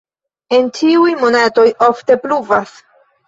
[0.57, 2.73] En ĉiuj monatoj ofte pluvas.